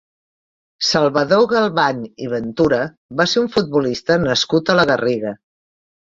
[0.85, 2.81] Salvador Galvany i Ventura
[3.21, 5.37] va ser un futbolista nascut a la Garriga.